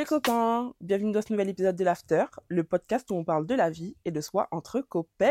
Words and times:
les 0.00 0.06
copains, 0.06 0.72
bienvenue 0.80 1.12
dans 1.12 1.20
ce 1.20 1.30
nouvel 1.30 1.50
épisode 1.50 1.76
de 1.76 1.84
l'After, 1.84 2.24
le 2.48 2.64
podcast 2.64 3.10
où 3.10 3.16
on 3.16 3.22
parle 3.22 3.46
de 3.46 3.54
la 3.54 3.68
vie 3.68 3.96
et 4.06 4.10
de 4.10 4.22
soi 4.22 4.48
entre 4.50 4.80
copains. 4.80 5.28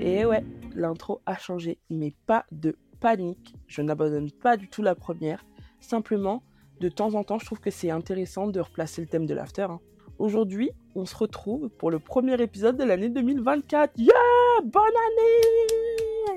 Et 0.00 0.24
ouais, 0.24 0.44
l'intro 0.76 1.20
a 1.26 1.36
changé, 1.36 1.80
mais 1.90 2.14
pas 2.26 2.46
de 2.52 2.76
panique, 3.00 3.56
je 3.66 3.82
n'abandonne 3.82 4.30
pas 4.30 4.56
du 4.56 4.68
tout 4.68 4.82
la 4.82 4.94
première, 4.94 5.44
simplement 5.80 6.44
de 6.80 6.88
temps 6.88 7.14
en 7.14 7.24
temps, 7.24 7.38
je 7.38 7.44
trouve 7.44 7.60
que 7.60 7.70
c'est 7.70 7.90
intéressant 7.90 8.48
de 8.48 8.58
replacer 8.58 9.02
le 9.02 9.06
thème 9.06 9.26
de 9.26 9.34
l'after. 9.34 9.62
hein. 9.62 9.80
Aujourd'hui, 10.18 10.70
on 10.94 11.04
se 11.04 11.14
retrouve 11.16 11.68
pour 11.68 11.90
le 11.90 11.98
premier 11.98 12.40
épisode 12.42 12.76
de 12.76 12.84
l'année 12.84 13.10
2024. 13.10 13.92
Yeah 13.98 14.14
Bonne 14.64 14.82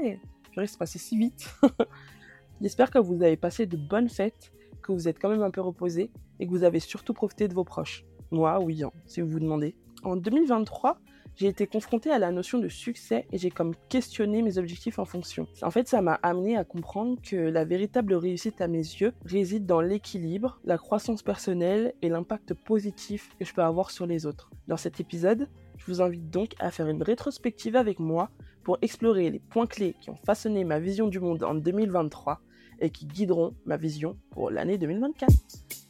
année 0.01 0.19
Je 0.55 0.65
c'est 0.65 0.77
passé 0.77 0.99
si 0.99 1.17
vite. 1.17 1.49
J'espère 2.61 2.91
que 2.91 2.99
vous 2.99 3.21
avez 3.23 3.37
passé 3.37 3.65
de 3.65 3.77
bonnes 3.77 4.09
fêtes, 4.09 4.51
que 4.81 4.91
vous 4.91 5.07
êtes 5.07 5.19
quand 5.19 5.29
même 5.29 5.41
un 5.41 5.51
peu 5.51 5.61
reposé 5.61 6.11
et 6.39 6.45
que 6.45 6.51
vous 6.51 6.63
avez 6.63 6.79
surtout 6.79 7.13
profité 7.13 7.47
de 7.47 7.53
vos 7.53 7.63
proches. 7.63 8.05
Moi, 8.31 8.59
oui, 8.59 8.83
hein, 8.83 8.91
si 9.05 9.21
vous 9.21 9.29
vous 9.29 9.39
demandez. 9.39 9.75
En 10.03 10.15
2023, 10.17 10.97
j'ai 11.35 11.47
été 11.47 11.67
confrontée 11.67 12.11
à 12.11 12.19
la 12.19 12.31
notion 12.31 12.59
de 12.59 12.67
succès 12.67 13.25
et 13.31 13.37
j'ai 13.37 13.49
comme 13.49 13.73
questionné 13.89 14.41
mes 14.41 14.57
objectifs 14.57 14.99
en 14.99 15.05
fonction. 15.05 15.47
En 15.61 15.71
fait, 15.71 15.87
ça 15.87 16.01
m'a 16.01 16.19
amené 16.21 16.57
à 16.57 16.63
comprendre 16.63 17.17
que 17.21 17.35
la 17.35 17.65
véritable 17.65 18.13
réussite 18.13 18.61
à 18.61 18.67
mes 18.67 18.77
yeux 18.77 19.13
réside 19.25 19.65
dans 19.65 19.81
l'équilibre, 19.81 20.59
la 20.63 20.77
croissance 20.77 21.23
personnelle 21.23 21.93
et 22.01 22.09
l'impact 22.09 22.53
positif 22.53 23.29
que 23.39 23.45
je 23.45 23.53
peux 23.53 23.63
avoir 23.63 23.91
sur 23.91 24.05
les 24.05 24.25
autres. 24.25 24.51
Dans 24.67 24.77
cet 24.77 24.99
épisode, 24.99 25.49
je 25.77 25.85
vous 25.87 26.01
invite 26.01 26.29
donc 26.29 26.53
à 26.59 26.71
faire 26.71 26.87
une 26.87 27.03
rétrospective 27.03 27.75
avec 27.75 27.99
moi 27.99 28.29
pour 28.63 28.77
explorer 28.81 29.29
les 29.29 29.39
points 29.39 29.67
clés 29.67 29.95
qui 29.99 30.09
ont 30.09 30.19
façonné 30.25 30.63
ma 30.63 30.79
vision 30.79 31.07
du 31.07 31.19
monde 31.19 31.43
en 31.43 31.55
2023 31.55 32.39
et 32.79 32.89
qui 32.89 33.05
guideront 33.05 33.55
ma 33.65 33.77
vision 33.77 34.17
pour 34.31 34.49
l'année 34.49 34.77
2024. 34.77 35.82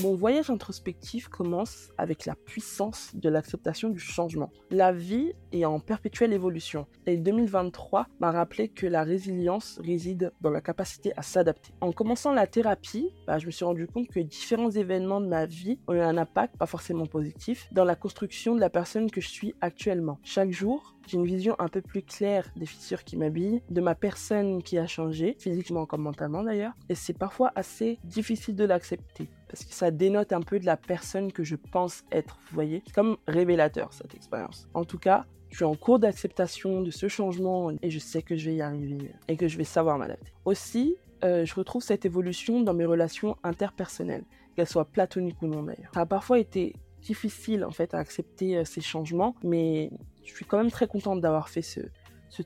Mon 0.00 0.14
voyage 0.14 0.48
introspectif 0.48 1.26
commence 1.26 1.88
avec 1.98 2.24
la 2.24 2.36
puissance 2.36 3.10
de 3.14 3.28
l'acceptation 3.28 3.88
du 3.88 3.98
changement. 3.98 4.52
La 4.70 4.92
vie 4.92 5.32
est 5.50 5.64
en 5.64 5.80
perpétuelle 5.80 6.32
évolution 6.32 6.86
et 7.06 7.16
2023 7.16 8.06
m'a 8.20 8.30
rappelé 8.30 8.68
que 8.68 8.86
la 8.86 9.02
résilience 9.02 9.80
réside 9.82 10.32
dans 10.40 10.50
la 10.50 10.60
capacité 10.60 11.12
à 11.16 11.22
s'adapter. 11.22 11.72
En 11.80 11.90
commençant 11.90 12.32
la 12.32 12.46
thérapie, 12.46 13.10
bah, 13.26 13.38
je 13.38 13.46
me 13.46 13.50
suis 13.50 13.64
rendu 13.64 13.88
compte 13.88 14.06
que 14.06 14.20
différents 14.20 14.70
événements 14.70 15.20
de 15.20 15.26
ma 15.26 15.46
vie 15.46 15.80
ont 15.88 15.94
eu 15.94 16.00
un 16.00 16.16
impact, 16.16 16.56
pas 16.56 16.66
forcément 16.66 17.06
positif, 17.06 17.66
dans 17.72 17.84
la 17.84 17.96
construction 17.96 18.54
de 18.54 18.60
la 18.60 18.70
personne 18.70 19.10
que 19.10 19.20
je 19.20 19.28
suis 19.28 19.56
actuellement. 19.60 20.20
Chaque 20.22 20.52
jour, 20.52 20.94
j'ai 21.08 21.16
une 21.16 21.26
vision 21.26 21.56
un 21.58 21.68
peu 21.68 21.80
plus 21.80 22.02
claire 22.02 22.46
des 22.56 22.66
fissures 22.66 23.04
qui 23.04 23.16
m'habillent, 23.16 23.62
de 23.70 23.80
ma 23.80 23.94
personne 23.94 24.62
qui 24.62 24.78
a 24.78 24.86
changé, 24.86 25.36
physiquement 25.38 25.86
comme 25.86 26.02
mentalement 26.02 26.42
d'ailleurs, 26.42 26.74
et 26.88 26.94
c'est 26.94 27.16
parfois 27.16 27.52
assez 27.56 27.98
difficile 28.04 28.54
de 28.54 28.64
l'accepter 28.64 29.28
parce 29.48 29.64
que 29.64 29.72
ça 29.72 29.90
dénote 29.90 30.32
un 30.32 30.42
peu 30.42 30.60
de 30.60 30.66
la 30.66 30.76
personne 30.76 31.32
que 31.32 31.42
je 31.42 31.56
pense 31.56 32.04
être, 32.12 32.38
vous 32.50 32.54
voyez. 32.54 32.82
C'est 32.86 32.94
comme 32.94 33.16
révélateur 33.26 33.92
cette 33.92 34.14
expérience. 34.14 34.68
En 34.74 34.84
tout 34.84 34.98
cas, 34.98 35.24
je 35.50 35.56
suis 35.56 35.64
en 35.64 35.74
cours 35.74 35.98
d'acceptation 35.98 36.82
de 36.82 36.90
ce 36.90 37.08
changement 37.08 37.72
et 37.82 37.90
je 37.90 37.98
sais 37.98 38.22
que 38.22 38.36
je 38.36 38.50
vais 38.50 38.56
y 38.56 38.60
arriver 38.60 39.12
et 39.28 39.36
que 39.36 39.48
je 39.48 39.56
vais 39.56 39.64
savoir 39.64 39.98
m'adapter. 39.98 40.32
Aussi, 40.44 40.96
euh, 41.24 41.44
je 41.44 41.54
retrouve 41.54 41.82
cette 41.82 42.04
évolution 42.04 42.60
dans 42.60 42.74
mes 42.74 42.84
relations 42.84 43.36
interpersonnelles, 43.42 44.24
qu'elles 44.54 44.68
soient 44.68 44.84
platoniques 44.84 45.40
ou 45.42 45.46
non 45.46 45.62
d'ailleurs. 45.62 45.90
Ça 45.94 46.00
a 46.00 46.06
parfois 46.06 46.38
été 46.38 46.74
difficile 47.00 47.64
en 47.64 47.70
fait 47.70 47.94
à 47.94 47.98
accepter 47.98 48.58
euh, 48.58 48.64
ces 48.64 48.80
changements, 48.80 49.34
mais 49.42 49.90
je 50.28 50.34
suis 50.34 50.44
quand 50.44 50.58
même 50.58 50.70
très 50.70 50.86
contente 50.86 51.20
d'avoir 51.20 51.48
fait 51.48 51.62
ce, 51.62 51.80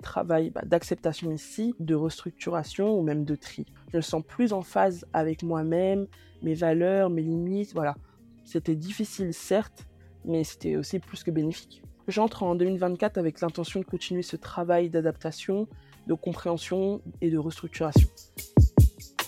travail 0.01 0.51
bah, 0.51 0.63
d'acceptation 0.65 1.33
ici, 1.33 1.75
de 1.81 1.95
restructuration 1.95 2.97
ou 2.99 3.03
même 3.03 3.25
de 3.25 3.35
tri. 3.35 3.67
Je 3.91 3.97
me 3.97 4.03
sens 4.03 4.23
plus 4.27 4.53
en 4.53 4.63
phase 4.63 5.05
avec 5.13 5.43
moi-même, 5.43 6.07
mes 6.43 6.55
valeurs, 6.55 7.11
mes 7.11 7.23
limites, 7.23 7.75
voilà. 7.75 7.97
C'était 8.45 8.77
difficile 8.77 9.35
certes, 9.35 9.87
mais 10.25 10.45
c'était 10.45 10.77
aussi 10.77 10.99
plus 10.99 11.23
que 11.25 11.31
bénéfique. 11.31 11.83
J'entre 12.09 12.43
en 12.43 12.55
2024 12.55 13.19
avec 13.19 13.41
l'intention 13.41 13.81
de 13.81 13.85
continuer 13.85 14.23
ce 14.23 14.37
travail 14.37 14.89
d'adaptation, 14.89 15.69
de 16.07 16.15
compréhension 16.15 17.01
et 17.21 17.31
de 17.31 17.39
restructuration. 17.39 18.09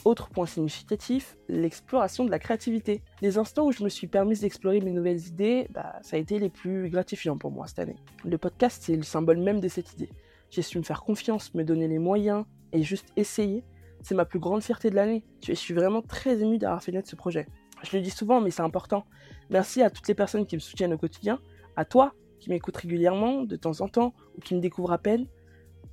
Autre 0.04 0.28
point 0.28 0.44
significatif, 0.44 1.38
l'exploration 1.48 2.26
de 2.26 2.30
la 2.30 2.38
créativité. 2.38 3.02
Les 3.22 3.38
instants 3.38 3.66
où 3.66 3.72
je 3.72 3.82
me 3.82 3.88
suis 3.88 4.06
permise 4.06 4.40
d'explorer 4.40 4.80
mes 4.80 4.90
nouvelles 4.90 5.26
idées, 5.26 5.66
bah, 5.70 5.94
ça 6.02 6.16
a 6.16 6.18
été 6.18 6.38
les 6.38 6.50
plus 6.50 6.90
gratifiants 6.90 7.38
pour 7.38 7.50
moi 7.50 7.66
cette 7.66 7.78
année. 7.78 7.96
Le 8.22 8.36
podcast, 8.36 8.82
c'est 8.84 8.96
le 8.96 9.02
symbole 9.02 9.38
même 9.38 9.60
de 9.60 9.68
cette 9.68 9.94
idée. 9.94 10.10
J'ai 10.50 10.60
su 10.60 10.78
me 10.78 10.82
faire 10.82 11.02
confiance, 11.02 11.54
me 11.54 11.64
donner 11.64 11.88
les 11.88 11.98
moyens 11.98 12.44
et 12.72 12.82
juste 12.82 13.08
essayer. 13.16 13.64
C'est 14.02 14.14
ma 14.14 14.26
plus 14.26 14.38
grande 14.38 14.62
fierté 14.62 14.90
de 14.90 14.94
l'année. 14.94 15.24
Je 15.42 15.54
suis 15.54 15.72
vraiment 15.72 16.02
très 16.02 16.40
émue 16.42 16.58
d'avoir 16.58 16.82
fait 16.82 16.92
naître 16.92 17.08
ce 17.08 17.16
projet. 17.16 17.46
Je 17.82 17.96
le 17.96 18.02
dis 18.02 18.10
souvent, 18.10 18.42
mais 18.42 18.50
c'est 18.50 18.62
important. 18.62 19.06
Merci 19.48 19.82
à 19.82 19.88
toutes 19.88 20.06
les 20.08 20.14
personnes 20.14 20.44
qui 20.44 20.56
me 20.56 20.60
soutiennent 20.60 20.92
au 20.92 20.98
quotidien, 20.98 21.40
à 21.76 21.84
toi 21.84 22.12
qui 22.40 22.50
m'écoutes 22.50 22.76
régulièrement, 22.76 23.42
de 23.42 23.56
temps 23.56 23.80
en 23.80 23.88
temps, 23.88 24.12
ou 24.36 24.42
qui 24.42 24.54
me 24.54 24.60
découvrent 24.60 24.92
à 24.92 24.98
peine. 24.98 25.26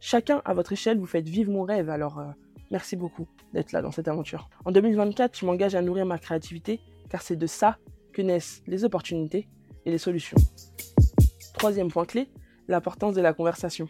Chacun 0.02 0.42
à 0.44 0.54
votre 0.54 0.74
échelle, 0.74 1.00
vous 1.00 1.06
faites 1.06 1.30
vivre 1.30 1.50
mon 1.50 1.64
rêve, 1.64 1.90
alors 1.90 2.20
euh, 2.20 2.26
merci 2.72 2.96
beaucoup 2.96 3.28
d'être 3.54 3.72
là 3.74 3.82
dans 3.82 3.92
cette 3.92 4.08
aventure. 4.08 4.50
En 4.66 4.72
2024, 4.72 5.38
je 5.38 5.46
m'engage 5.46 5.76
à 5.76 5.82
nourrir 5.82 6.06
ma 6.06 6.18
créativité, 6.18 6.80
car 7.10 7.22
c'est 7.22 7.36
de 7.36 7.48
ça 7.48 7.78
que 8.14 8.22
naissent 8.22 8.64
les 8.66 8.84
opportunités 8.84 9.48
et 9.86 9.92
les 9.92 9.98
solutions. 9.98 10.38
Troisième 11.54 11.92
point 11.92 12.06
clé, 12.06 12.30
l'importance 12.68 13.14
de 13.14 13.22
la 13.22 13.34
conversation. 13.34 13.88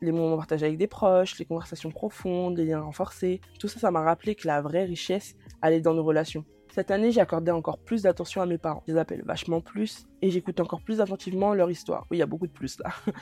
Les 0.00 0.12
moments 0.12 0.36
partagés 0.36 0.66
avec 0.66 0.78
des 0.78 0.86
proches, 0.86 1.38
les 1.38 1.44
conversations 1.44 1.90
profondes, 1.90 2.56
les 2.56 2.64
liens 2.64 2.80
renforcés, 2.80 3.40
tout 3.58 3.68
ça, 3.68 3.78
ça 3.78 3.90
m'a 3.90 4.00
rappelé 4.00 4.34
que 4.34 4.46
la 4.46 4.62
vraie 4.62 4.84
richesse 4.84 5.34
allait 5.60 5.80
dans 5.80 5.92
nos 5.92 6.04
relations. 6.04 6.44
Cette 6.76 6.90
année, 6.90 7.10
j'ai 7.10 7.22
accordé 7.22 7.50
encore 7.50 7.78
plus 7.78 8.02
d'attention 8.02 8.42
à 8.42 8.46
mes 8.46 8.58
parents. 8.58 8.82
Je 8.86 8.92
les 8.92 8.98
appelle 8.98 9.22
vachement 9.24 9.62
plus 9.62 10.06
et 10.20 10.30
j'écoute 10.30 10.60
encore 10.60 10.82
plus 10.82 11.00
attentivement 11.00 11.54
leur 11.54 11.70
histoire. 11.70 12.06
Oui, 12.10 12.18
il 12.18 12.20
y 12.20 12.22
a 12.22 12.26
beaucoup 12.26 12.46
de 12.46 12.52
plus 12.52 12.78
là. 12.80 12.90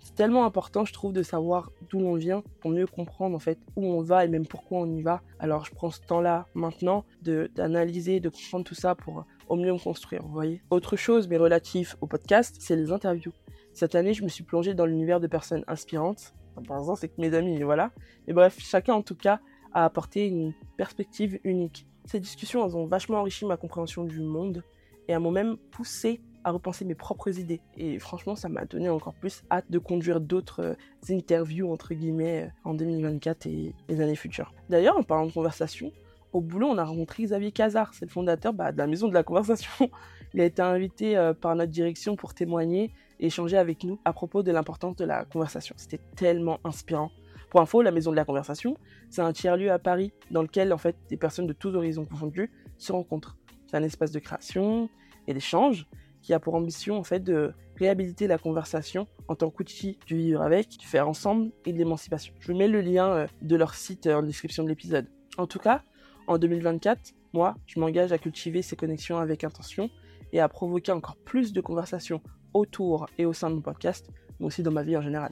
C'est 0.00 0.16
tellement 0.16 0.44
important, 0.44 0.84
je 0.84 0.92
trouve, 0.92 1.12
de 1.12 1.22
savoir 1.22 1.70
d'où 1.88 2.00
on 2.00 2.16
vient 2.16 2.42
pour 2.58 2.72
mieux 2.72 2.88
comprendre 2.88 3.36
en 3.36 3.38
fait 3.38 3.60
où 3.76 3.86
on 3.86 4.02
va 4.02 4.24
et 4.24 4.28
même 4.28 4.48
pourquoi 4.48 4.80
on 4.80 4.92
y 4.92 5.00
va. 5.00 5.22
Alors, 5.38 5.64
je 5.64 5.72
prends 5.72 5.92
ce 5.92 6.00
temps-là 6.00 6.48
maintenant 6.54 7.04
d'analyser, 7.22 8.18
de 8.18 8.30
comprendre 8.30 8.64
tout 8.64 8.74
ça 8.74 8.96
pour 8.96 9.24
au 9.48 9.54
mieux 9.54 9.72
me 9.72 9.78
construire, 9.78 10.22
vous 10.24 10.32
voyez. 10.32 10.60
Autre 10.70 10.96
chose, 10.96 11.28
mais 11.28 11.36
relatif 11.36 11.96
au 12.00 12.08
podcast, 12.08 12.56
c'est 12.58 12.74
les 12.74 12.90
interviews. 12.90 13.32
Cette 13.74 13.94
année, 13.94 14.12
je 14.12 14.24
me 14.24 14.28
suis 14.28 14.42
plongée 14.42 14.74
dans 14.74 14.86
l'univers 14.86 15.20
de 15.20 15.28
personnes 15.28 15.62
inspirantes. 15.68 16.34
Par 16.66 16.78
exemple, 16.78 16.98
c'est 16.98 17.10
que 17.10 17.20
mes 17.20 17.32
amis, 17.32 17.62
voilà. 17.62 17.92
Mais 18.26 18.32
bref, 18.32 18.56
chacun 18.58 18.94
en 18.94 19.02
tout 19.02 19.14
cas 19.14 19.38
a 19.72 19.84
apporté 19.84 20.26
une 20.26 20.52
perspective 20.76 21.38
unique. 21.44 21.86
Ces 22.04 22.20
discussions, 22.20 22.62
ont 22.62 22.86
vachement 22.86 23.18
enrichi 23.18 23.44
ma 23.46 23.56
compréhension 23.56 24.04
du 24.04 24.20
monde 24.20 24.62
et 25.08 25.12
elles 25.12 25.20
m'ont 25.20 25.30
même 25.30 25.56
poussé 25.70 26.20
à 26.44 26.50
repenser 26.50 26.84
mes 26.84 26.94
propres 26.94 27.38
idées. 27.38 27.62
Et 27.76 27.98
franchement, 27.98 28.36
ça 28.36 28.48
m'a 28.48 28.66
donné 28.66 28.88
encore 28.88 29.14
plus 29.14 29.42
hâte 29.50 29.64
de 29.70 29.78
conduire 29.78 30.20
d'autres 30.20 30.60
euh, 30.60 30.74
interviews, 31.10 31.72
entre 31.72 31.94
guillemets, 31.94 32.44
euh, 32.44 32.68
en 32.70 32.74
2024 32.74 33.46
et 33.46 33.74
les 33.88 34.00
années 34.00 34.14
futures. 34.14 34.52
D'ailleurs, 34.68 34.98
en 34.98 35.02
parlant 35.02 35.26
de 35.26 35.32
conversation, 35.32 35.90
au 36.34 36.40
boulot, 36.40 36.66
on 36.66 36.78
a 36.78 36.84
rencontré 36.84 37.22
Xavier 37.22 37.52
Cazard, 37.52 37.94
c'est 37.94 38.04
le 38.04 38.10
fondateur 38.10 38.52
bah, 38.52 38.72
de 38.72 38.78
la 38.78 38.86
Maison 38.86 39.08
de 39.08 39.14
la 39.14 39.22
Conversation. 39.22 39.90
Il 40.34 40.40
a 40.40 40.44
été 40.44 40.60
invité 40.60 41.16
euh, 41.16 41.32
par 41.32 41.54
notre 41.54 41.70
direction 41.70 42.16
pour 42.16 42.34
témoigner 42.34 42.92
et 43.20 43.26
échanger 43.26 43.56
avec 43.56 43.84
nous 43.84 43.98
à 44.04 44.12
propos 44.12 44.42
de 44.42 44.50
l'importance 44.50 44.96
de 44.96 45.04
la 45.04 45.24
conversation. 45.24 45.74
C'était 45.78 46.00
tellement 46.16 46.58
inspirant. 46.64 47.10
Pour 47.54 47.60
info, 47.60 47.82
la 47.82 47.92
Maison 47.92 48.10
de 48.10 48.16
la 48.16 48.24
Conversation, 48.24 48.76
c'est 49.10 49.22
un 49.22 49.32
tiers-lieu 49.32 49.70
à 49.70 49.78
Paris 49.78 50.12
dans 50.32 50.42
lequel 50.42 50.72
en 50.72 50.76
fait 50.76 50.96
des 51.08 51.16
personnes 51.16 51.46
de 51.46 51.52
tous 51.52 51.72
horizons 51.76 52.04
confondus 52.04 52.50
se 52.78 52.90
rencontrent. 52.90 53.36
C'est 53.68 53.76
un 53.76 53.84
espace 53.84 54.10
de 54.10 54.18
création 54.18 54.90
et 55.28 55.34
d'échange 55.34 55.86
qui 56.20 56.34
a 56.34 56.40
pour 56.40 56.56
ambition 56.56 56.98
en 56.98 57.04
fait 57.04 57.20
de 57.20 57.52
réhabiliter 57.76 58.26
la 58.26 58.38
conversation 58.38 59.06
en 59.28 59.36
tant 59.36 59.50
qu'outil 59.50 60.00
du 60.04 60.16
vivre 60.16 60.42
avec, 60.42 60.68
du 60.78 60.84
faire 60.88 61.08
ensemble 61.08 61.52
et 61.64 61.72
de 61.72 61.78
l'émancipation. 61.78 62.34
Je 62.40 62.50
vous 62.50 62.58
mets 62.58 62.66
le 62.66 62.80
lien 62.80 63.06
euh, 63.12 63.26
de 63.40 63.54
leur 63.54 63.76
site 63.76 64.08
euh, 64.08 64.16
en 64.16 64.24
description 64.24 64.64
de 64.64 64.68
l'épisode. 64.68 65.06
En 65.38 65.46
tout 65.46 65.60
cas, 65.60 65.84
en 66.26 66.38
2024, 66.38 67.12
moi, 67.34 67.54
je 67.66 67.78
m'engage 67.78 68.10
à 68.10 68.18
cultiver 68.18 68.62
ces 68.62 68.74
connexions 68.74 69.18
avec 69.18 69.44
intention 69.44 69.90
et 70.32 70.40
à 70.40 70.48
provoquer 70.48 70.90
encore 70.90 71.14
plus 71.18 71.52
de 71.52 71.60
conversations 71.60 72.20
autour 72.52 73.06
et 73.16 73.26
au 73.26 73.32
sein 73.32 73.48
de 73.48 73.54
mon 73.54 73.62
podcast, 73.62 74.10
mais 74.40 74.46
aussi 74.46 74.64
dans 74.64 74.72
ma 74.72 74.82
vie 74.82 74.96
en 74.96 75.02
général. 75.02 75.30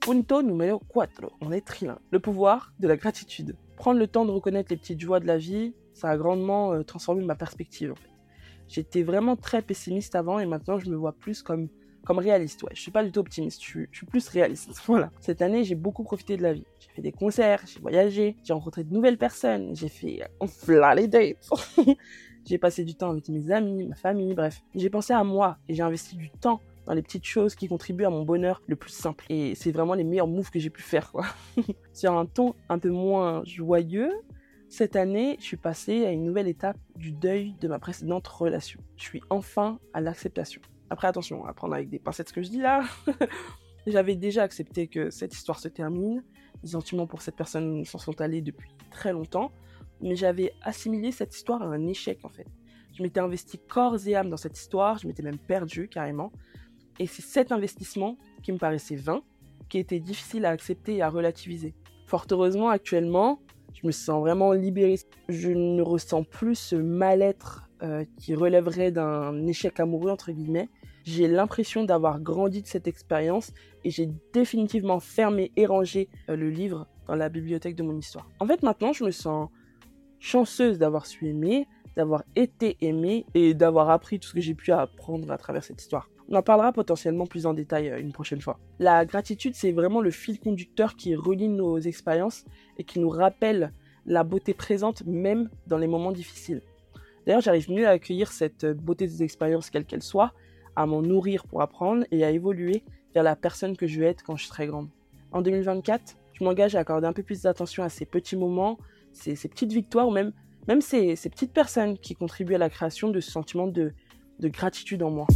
Punto 0.00 0.42
numéro 0.42 0.80
4, 0.94 1.30
on 1.42 1.52
est 1.52 1.60
trilingue. 1.60 1.98
Le 2.10 2.20
pouvoir 2.20 2.72
de 2.80 2.88
la 2.88 2.96
gratitude. 2.96 3.54
Prendre 3.76 3.98
le 3.98 4.06
temps 4.06 4.24
de 4.24 4.30
reconnaître 4.30 4.70
les 4.70 4.78
petites 4.78 4.98
joies 4.98 5.20
de 5.20 5.26
la 5.26 5.36
vie, 5.36 5.74
ça 5.92 6.08
a 6.08 6.16
grandement 6.16 6.72
euh, 6.72 6.82
transformé 6.82 7.22
ma 7.22 7.34
perspective 7.34 7.92
en 7.92 7.96
fait. 7.96 8.08
J'étais 8.66 9.02
vraiment 9.02 9.36
très 9.36 9.60
pessimiste 9.60 10.14
avant 10.14 10.38
et 10.38 10.46
maintenant 10.46 10.78
je 10.78 10.88
me 10.88 10.96
vois 10.96 11.12
plus 11.12 11.42
comme 11.42 11.68
comme 12.06 12.18
réaliste. 12.18 12.62
Ouais, 12.62 12.70
je 12.72 12.80
suis 12.80 12.90
pas 12.90 13.04
du 13.04 13.12
tout 13.12 13.20
optimiste, 13.20 13.62
je 13.62 13.84
suis, 13.92 14.06
plus 14.06 14.26
réaliste. 14.28 14.70
Voilà. 14.86 15.10
Cette 15.20 15.42
année, 15.42 15.64
j'ai 15.64 15.74
beaucoup 15.74 16.02
profité 16.02 16.38
de 16.38 16.42
la 16.42 16.54
vie. 16.54 16.64
J'ai 16.78 16.88
fait 16.88 17.02
des 17.02 17.12
concerts, 17.12 17.62
j'ai 17.66 17.78
voyagé, 17.78 18.36
j'ai 18.42 18.54
rencontré 18.54 18.84
de 18.84 18.94
nouvelles 18.94 19.18
personnes, 19.18 19.76
j'ai 19.76 19.90
fait 19.90 20.22
fly 20.46 20.96
les 20.96 21.08
dates. 21.08 21.50
j'ai 22.46 22.56
passé 22.56 22.84
du 22.84 22.94
temps 22.94 23.10
avec 23.10 23.28
mes 23.28 23.50
amis, 23.50 23.86
ma 23.86 23.96
famille, 23.96 24.32
bref. 24.32 24.62
J'ai 24.74 24.88
pensé 24.88 25.12
à 25.12 25.24
moi 25.24 25.58
et 25.68 25.74
j'ai 25.74 25.82
investi 25.82 26.16
du 26.16 26.30
temps 26.30 26.62
les 26.94 27.02
petites 27.02 27.24
choses 27.24 27.54
qui 27.54 27.68
contribuent 27.68 28.04
à 28.04 28.10
mon 28.10 28.22
bonheur 28.22 28.62
le 28.66 28.76
plus 28.76 28.90
simple. 28.90 29.24
Et 29.28 29.54
c'est 29.54 29.72
vraiment 29.72 29.94
les 29.94 30.04
meilleurs 30.04 30.26
moves 30.26 30.50
que 30.50 30.58
j'ai 30.58 30.70
pu 30.70 30.82
faire, 30.82 31.12
quoi. 31.12 31.26
Sur 31.92 32.16
un 32.16 32.26
ton 32.26 32.54
un 32.68 32.78
peu 32.78 32.90
moins 32.90 33.42
joyeux, 33.44 34.12
cette 34.68 34.94
année, 34.94 35.36
je 35.40 35.44
suis 35.44 35.56
passée 35.56 36.06
à 36.06 36.12
une 36.12 36.24
nouvelle 36.24 36.46
étape 36.46 36.78
du 36.94 37.10
deuil 37.10 37.54
de 37.60 37.66
ma 37.66 37.80
précédente 37.80 38.28
relation. 38.28 38.80
Je 38.96 39.02
suis 39.02 39.20
enfin 39.28 39.80
à 39.92 40.00
l'acceptation. 40.00 40.62
Après, 40.90 41.08
attention, 41.08 41.44
à 41.44 41.52
prendre 41.52 41.74
avec 41.74 41.88
des 41.88 41.98
pincettes 41.98 42.28
ce 42.28 42.32
que 42.32 42.42
je 42.42 42.50
dis 42.50 42.60
là. 42.60 42.84
J'avais 43.88 44.14
déjà 44.14 44.44
accepté 44.44 44.86
que 44.86 45.10
cette 45.10 45.34
histoire 45.34 45.58
se 45.58 45.66
termine. 45.66 46.22
Les 46.62 46.70
sentiments 46.70 47.08
pour 47.08 47.20
cette 47.20 47.34
personne 47.34 47.84
s'en 47.84 47.98
sont 47.98 48.20
allés 48.20 48.42
depuis 48.42 48.70
très 48.92 49.12
longtemps. 49.12 49.50
Mais 50.00 50.14
j'avais 50.14 50.52
assimilé 50.62 51.10
cette 51.10 51.34
histoire 51.34 51.62
à 51.62 51.66
un 51.66 51.86
échec 51.88 52.20
en 52.24 52.28
fait. 52.28 52.46
Je 52.92 53.02
m'étais 53.02 53.20
investi 53.20 53.58
corps 53.58 53.96
et 54.06 54.14
âme 54.14 54.30
dans 54.30 54.36
cette 54.36 54.58
histoire, 54.58 54.98
je 54.98 55.06
m'étais 55.06 55.22
même 55.22 55.38
perdu 55.38 55.88
carrément. 55.88 56.32
Et 57.00 57.06
c'est 57.06 57.22
cet 57.22 57.50
investissement 57.50 58.18
qui 58.42 58.52
me 58.52 58.58
paraissait 58.58 58.94
vain, 58.94 59.22
qui 59.70 59.78
était 59.78 60.00
difficile 60.00 60.44
à 60.44 60.50
accepter 60.50 60.96
et 60.96 61.02
à 61.02 61.08
relativiser. 61.08 61.74
Fort 62.06 62.26
heureusement, 62.30 62.68
actuellement, 62.68 63.40
je 63.72 63.86
me 63.86 63.90
sens 63.90 64.20
vraiment 64.20 64.52
libérée. 64.52 64.96
Je 65.30 65.50
ne 65.50 65.80
ressens 65.80 66.24
plus 66.24 66.56
ce 66.56 66.76
mal-être 66.76 67.70
euh, 67.82 68.04
qui 68.18 68.34
relèverait 68.34 68.90
d'un 68.90 69.46
échec 69.46 69.80
amoureux, 69.80 70.10
entre 70.10 70.30
guillemets. 70.30 70.68
J'ai 71.04 71.26
l'impression 71.26 71.84
d'avoir 71.84 72.20
grandi 72.20 72.60
de 72.60 72.66
cette 72.66 72.86
expérience 72.86 73.52
et 73.82 73.90
j'ai 73.90 74.10
définitivement 74.34 75.00
fermé 75.00 75.52
et 75.56 75.64
rangé 75.64 76.10
euh, 76.28 76.36
le 76.36 76.50
livre 76.50 76.86
dans 77.06 77.14
la 77.14 77.30
bibliothèque 77.30 77.76
de 77.76 77.82
mon 77.82 77.96
histoire. 77.96 78.28
En 78.40 78.46
fait, 78.46 78.62
maintenant, 78.62 78.92
je 78.92 79.04
me 79.04 79.10
sens 79.10 79.48
chanceuse 80.18 80.78
d'avoir 80.78 81.06
su 81.06 81.26
aimer, 81.28 81.66
d'avoir 81.96 82.24
été 82.36 82.76
aimée 82.82 83.24
et 83.32 83.54
d'avoir 83.54 83.88
appris 83.88 84.20
tout 84.20 84.28
ce 84.28 84.34
que 84.34 84.42
j'ai 84.42 84.54
pu 84.54 84.70
apprendre 84.72 85.32
à 85.32 85.38
travers 85.38 85.64
cette 85.64 85.80
histoire. 85.80 86.10
On 86.30 86.36
en 86.36 86.42
parlera 86.42 86.72
potentiellement 86.72 87.26
plus 87.26 87.44
en 87.44 87.54
détail 87.54 87.90
euh, 87.90 88.00
une 88.00 88.12
prochaine 88.12 88.40
fois. 88.40 88.58
La 88.78 89.04
gratitude, 89.04 89.54
c'est 89.56 89.72
vraiment 89.72 90.00
le 90.00 90.12
fil 90.12 90.38
conducteur 90.38 90.94
qui 90.94 91.16
relie 91.16 91.48
nos 91.48 91.78
expériences 91.78 92.44
et 92.78 92.84
qui 92.84 93.00
nous 93.00 93.08
rappelle 93.08 93.72
la 94.06 94.22
beauté 94.22 94.54
présente 94.54 95.04
même 95.04 95.50
dans 95.66 95.76
les 95.76 95.88
moments 95.88 96.12
difficiles. 96.12 96.62
D'ailleurs, 97.26 97.40
j'arrive 97.40 97.70
mieux 97.70 97.86
à 97.86 97.90
accueillir 97.90 98.30
cette 98.30 98.64
beauté 98.64 99.06
des 99.06 99.22
expériences, 99.24 99.70
quelle 99.70 99.84
qu'elle 99.84 100.02
soit, 100.02 100.32
à 100.76 100.86
m'en 100.86 101.02
nourrir 101.02 101.44
pour 101.44 101.62
apprendre 101.62 102.04
et 102.12 102.24
à 102.24 102.30
évoluer 102.30 102.84
vers 103.12 103.24
la 103.24 103.34
personne 103.34 103.76
que 103.76 103.88
je 103.88 104.00
vais 104.00 104.06
être 104.06 104.22
quand 104.22 104.36
je 104.36 104.46
serai 104.46 104.68
grande. 104.68 104.88
En 105.32 105.42
2024, 105.42 106.16
je 106.32 106.44
m'engage 106.44 106.76
à 106.76 106.78
accorder 106.78 107.08
un 107.08 107.12
peu 107.12 107.24
plus 107.24 107.42
d'attention 107.42 107.82
à 107.82 107.88
ces 107.88 108.06
petits 108.06 108.36
moments, 108.36 108.78
ces, 109.12 109.34
petites 109.34 109.72
victoires 109.72 110.08
ou 110.08 110.12
même, 110.12 110.32
ces, 110.80 111.16
petites 111.16 111.52
personnes 111.52 111.98
qui 111.98 112.14
contribuent 112.14 112.54
à 112.54 112.58
la 112.58 112.70
création 112.70 113.08
de 113.10 113.20
ce 113.20 113.30
sentiment 113.30 113.66
de 113.66 113.92
gratitude 114.40 115.02
en 115.02 115.10
moi. 115.10 115.26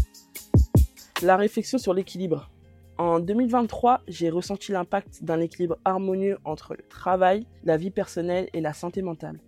La 1.25 1.39
réflexion 1.39 1.79
sur 1.79 1.95
l'équilibre. 1.95 2.51
En 2.99 3.19
2023, 3.19 4.03
j'ai 4.07 4.29
ressenti 4.29 4.73
l'impact 4.73 5.25
d'un 5.25 5.41
équilibre 5.41 5.79
harmonieux 5.87 6.37
entre 6.45 6.75
le 6.75 6.83
travail, 6.87 7.47
la 7.63 7.79
vie 7.79 7.91
personnelle 7.91 8.51
et 8.53 8.61
la 8.61 8.75
santé 8.75 9.01
mentale. 9.01 9.41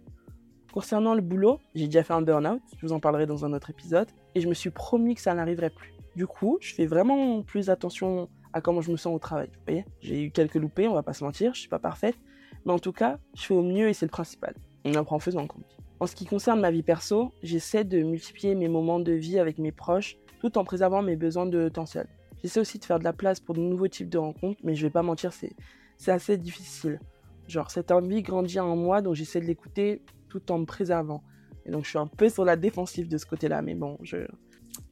Concernant 0.72 1.14
le 1.14 1.20
boulot, 1.20 1.60
j'ai 1.74 1.84
déjà 1.84 2.02
fait 2.02 2.14
un 2.14 2.22
burn-out, 2.22 2.62
je 2.78 2.86
vous 2.86 2.94
en 2.94 2.98
parlerai 2.98 3.26
dans 3.26 3.44
un 3.44 3.52
autre 3.52 3.68
épisode, 3.68 4.08
et 4.34 4.40
je 4.40 4.48
me 4.48 4.54
suis 4.54 4.70
promis 4.70 5.16
que 5.16 5.20
ça 5.20 5.34
n'arriverait 5.34 5.68
plus. 5.68 5.92
Du 6.16 6.26
coup, 6.26 6.56
je 6.62 6.72
fais 6.72 6.86
vraiment 6.86 7.42
plus 7.42 7.68
attention 7.68 8.30
à 8.54 8.62
comment 8.62 8.80
je 8.80 8.90
me 8.90 8.96
sens 8.96 9.14
au 9.14 9.18
travail. 9.18 9.48
Vous 9.52 9.64
voyez, 9.66 9.84
j'ai 10.00 10.22
eu 10.22 10.30
quelques 10.30 10.54
loupés, 10.54 10.88
on 10.88 10.94
va 10.94 11.02
pas 11.02 11.12
se 11.12 11.24
mentir, 11.24 11.52
je 11.52 11.60
suis 11.60 11.68
pas 11.68 11.78
parfaite, 11.78 12.16
mais 12.64 12.72
en 12.72 12.78
tout 12.78 12.92
cas, 12.92 13.18
je 13.34 13.42
fais 13.42 13.54
au 13.54 13.62
mieux 13.62 13.90
et 13.90 13.92
c'est 13.92 14.06
le 14.06 14.10
principal. 14.10 14.54
On 14.86 14.94
apprend 14.94 15.16
en 15.16 15.18
faisant, 15.18 15.46
comme 15.46 15.62
En 16.00 16.06
ce 16.06 16.14
qui 16.14 16.24
concerne 16.24 16.58
ma 16.58 16.70
vie 16.70 16.82
perso, 16.82 17.32
j'essaie 17.42 17.84
de 17.84 18.02
multiplier 18.02 18.54
mes 18.54 18.68
moments 18.68 18.98
de 18.98 19.12
vie 19.12 19.38
avec 19.38 19.58
mes 19.58 19.72
proches 19.72 20.16
tout 20.48 20.58
en 20.58 20.64
préservant 20.64 21.02
mes 21.02 21.16
besoins 21.16 21.46
de 21.46 21.68
temps 21.68 21.86
seul. 21.86 22.06
J'essaie 22.42 22.60
aussi 22.60 22.78
de 22.78 22.84
faire 22.84 22.98
de 22.98 23.04
la 23.04 23.12
place 23.12 23.40
pour 23.40 23.54
de 23.54 23.60
nouveaux 23.60 23.88
types 23.88 24.08
de 24.08 24.18
rencontres, 24.18 24.60
mais 24.62 24.74
je 24.74 24.86
vais 24.86 24.90
pas 24.90 25.02
mentir, 25.02 25.32
c'est 25.32 26.10
assez 26.10 26.36
difficile. 26.36 27.00
Genre, 27.48 27.70
cette 27.70 27.90
envie 27.90 28.22
grandit 28.22 28.60
en 28.60 28.76
moi, 28.76 29.02
donc 29.02 29.14
j'essaie 29.14 29.40
de 29.40 29.46
l'écouter 29.46 30.02
tout 30.28 30.52
en 30.52 30.58
me 30.58 30.64
préservant. 30.64 31.22
Et 31.64 31.70
donc, 31.70 31.84
je 31.84 31.90
suis 31.90 31.98
un 31.98 32.06
peu 32.06 32.28
sur 32.28 32.44
la 32.44 32.56
défensive 32.56 33.08
de 33.08 33.18
ce 33.18 33.26
côté-là, 33.26 33.62
mais 33.62 33.74
bon, 33.74 33.98
je 34.02 34.18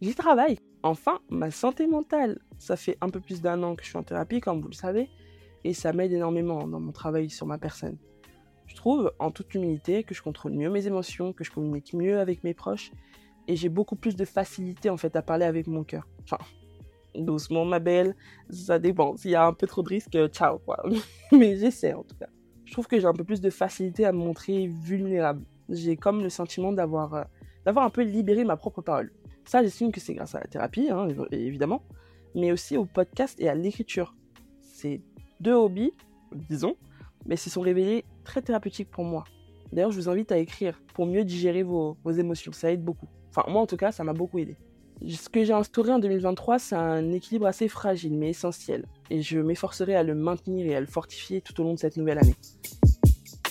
j'y 0.00 0.14
travaille. 0.14 0.58
Enfin, 0.82 1.20
ma 1.30 1.50
santé 1.50 1.86
mentale. 1.86 2.40
Ça 2.58 2.76
fait 2.76 2.98
un 3.00 3.10
peu 3.10 3.20
plus 3.20 3.40
d'un 3.40 3.62
an 3.62 3.76
que 3.76 3.84
je 3.84 3.88
suis 3.88 3.98
en 3.98 4.02
thérapie, 4.02 4.40
comme 4.40 4.60
vous 4.60 4.68
le 4.68 4.74
savez, 4.74 5.08
et 5.62 5.72
ça 5.74 5.92
m'aide 5.92 6.12
énormément 6.12 6.66
dans 6.66 6.80
mon 6.80 6.92
travail 6.92 7.30
sur 7.30 7.46
ma 7.46 7.58
personne. 7.58 7.96
Je 8.66 8.74
trouve, 8.74 9.12
en 9.18 9.30
toute 9.30 9.54
humilité, 9.54 10.02
que 10.02 10.14
je 10.14 10.22
contrôle 10.22 10.52
mieux 10.52 10.70
mes 10.70 10.86
émotions, 10.86 11.32
que 11.32 11.44
je 11.44 11.50
communique 11.50 11.92
mieux 11.92 12.18
avec 12.18 12.42
mes 12.42 12.54
proches, 12.54 12.90
et 13.48 13.56
j'ai 13.56 13.68
beaucoup 13.68 13.96
plus 13.96 14.16
de 14.16 14.24
facilité 14.24 14.90
en 14.90 14.96
fait 14.96 15.16
à 15.16 15.22
parler 15.22 15.44
avec 15.44 15.66
mon 15.66 15.84
cœur. 15.84 16.06
Enfin, 16.22 16.38
doucement 17.14 17.64
ma 17.64 17.78
belle, 17.78 18.14
ça 18.50 18.78
dépend. 18.78 19.16
S'il 19.16 19.32
y 19.32 19.34
a 19.34 19.46
un 19.46 19.52
peu 19.52 19.66
trop 19.66 19.82
de 19.82 19.88
risques, 19.88 20.16
ciao. 20.28 20.60
Mais 21.32 21.56
j'essaie 21.56 21.94
en 21.94 22.02
tout 22.02 22.16
cas. 22.16 22.28
Je 22.64 22.72
trouve 22.72 22.86
que 22.86 22.98
j'ai 22.98 23.06
un 23.06 23.12
peu 23.12 23.24
plus 23.24 23.40
de 23.40 23.50
facilité 23.50 24.04
à 24.04 24.12
me 24.12 24.18
montrer 24.18 24.66
vulnérable. 24.66 25.44
J'ai 25.68 25.96
comme 25.96 26.22
le 26.22 26.30
sentiment 26.30 26.72
d'avoir 26.72 27.14
euh, 27.14 27.22
un 27.66 27.90
peu 27.90 28.02
libéré 28.02 28.44
ma 28.44 28.56
propre 28.56 28.82
parole. 28.82 29.12
Ça, 29.44 29.62
j'estime 29.62 29.92
que 29.92 30.00
c'est 30.00 30.14
grâce 30.14 30.34
à 30.34 30.40
la 30.40 30.46
thérapie, 30.46 30.88
hein, 30.90 31.08
évidemment, 31.30 31.82
mais 32.34 32.50
aussi 32.50 32.76
au 32.76 32.86
podcast 32.86 33.38
et 33.40 33.48
à 33.48 33.54
l'écriture. 33.54 34.14
C'est 34.62 35.02
deux 35.40 35.52
hobbies, 35.52 35.92
disons, 36.48 36.76
mais 37.26 37.36
se 37.36 37.50
sont 37.50 37.60
révélés 37.60 38.04
très 38.24 38.40
thérapeutiques 38.40 38.90
pour 38.90 39.04
moi. 39.04 39.24
D'ailleurs, 39.72 39.90
je 39.90 39.96
vous 39.96 40.08
invite 40.08 40.32
à 40.32 40.38
écrire 40.38 40.80
pour 40.94 41.06
mieux 41.06 41.24
digérer 41.24 41.62
vos, 41.62 41.98
vos 42.04 42.12
émotions. 42.12 42.52
Ça 42.52 42.72
aide 42.72 42.82
beaucoup. 42.82 43.08
Enfin, 43.36 43.50
moi 43.50 43.62
en 43.62 43.66
tout 43.66 43.76
cas, 43.76 43.90
ça 43.90 44.04
m'a 44.04 44.12
beaucoup 44.12 44.38
aidé. 44.38 44.56
Ce 45.08 45.28
que 45.28 45.42
j'ai 45.44 45.52
instauré 45.52 45.90
en 45.92 45.98
2023, 45.98 46.60
c'est 46.60 46.76
un 46.76 47.10
équilibre 47.10 47.46
assez 47.46 47.66
fragile 47.66 48.14
mais 48.14 48.30
essentiel. 48.30 48.86
Et 49.10 49.22
je 49.22 49.40
m'efforcerai 49.40 49.96
à 49.96 50.04
le 50.04 50.14
maintenir 50.14 50.66
et 50.66 50.76
à 50.76 50.80
le 50.80 50.86
fortifier 50.86 51.40
tout 51.40 51.60
au 51.60 51.64
long 51.64 51.74
de 51.74 51.78
cette 51.78 51.96
nouvelle 51.96 52.18
année. 52.18 52.36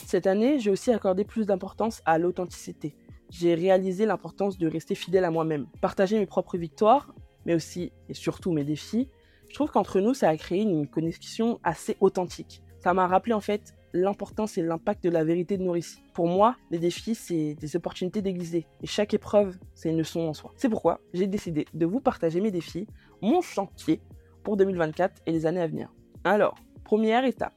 Cette 0.06 0.26
année, 0.26 0.58
j'ai 0.60 0.70
aussi 0.70 0.92
accordé 0.92 1.26
plus 1.26 1.46
d'importance 1.46 2.02
à 2.06 2.18
l'authenticité. 2.18 2.96
J'ai 3.30 3.56
réalisé 3.56 4.06
l'importance 4.06 4.58
de 4.58 4.68
rester 4.68 4.96
fidèle 4.96 5.26
à 5.26 5.32
moi-même, 5.32 5.68
partager 5.82 6.18
mes 6.18 6.28
propres 6.28 6.58
victoires, 6.58 7.14
mais 7.46 7.54
aussi 7.54 7.92
et 8.08 8.14
surtout 8.14 8.54
mes 8.54 8.64
défis. 8.64 9.10
Je 9.50 9.54
trouve 9.54 9.72
qu'entre 9.72 10.00
nous, 10.00 10.14
ça 10.14 10.30
a 10.30 10.38
créé 10.38 10.62
une 10.62 10.88
connexion 10.88 11.60
assez 11.64 11.98
authentique. 12.00 12.62
Ça 12.80 12.94
m'a 12.94 13.08
rappelé 13.08 13.34
en 13.34 13.42
fait 13.42 13.76
l'importance 13.94 14.58
et 14.58 14.62
l'impact 14.62 15.04
de 15.04 15.10
la 15.10 15.24
vérité 15.24 15.58
de 15.58 15.64
nos 15.64 15.72
récits. 15.72 16.02
Pour 16.14 16.28
moi, 16.28 16.56
les 16.72 16.80
défis, 16.80 17.16
c'est 17.16 17.56
des 17.56 17.76
opportunités 17.76 18.22
déguisées. 18.22 18.66
Et 18.82 18.88
chaque 18.88 19.14
épreuve, 19.14 19.58
c'est 19.74 19.90
une 19.90 19.98
leçon 19.98 20.22
en 20.22 20.34
soi. 20.34 20.52
C'est 20.58 20.70
pourquoi 20.70 21.00
j'ai 21.14 21.28
décidé 21.28 21.66
de 21.74 21.86
vous 21.86 22.00
partager 22.00 22.42
mes 22.42 22.52
défis, 22.52 22.88
mon 23.22 23.42
chantier 23.42 24.02
pour 24.44 24.58
2024 24.58 25.22
et 25.26 25.32
les 25.32 25.46
années 25.46 25.62
à 25.62 25.68
venir. 25.68 25.94
Alors, 26.24 26.56
première 26.84 27.26
étape, 27.26 27.54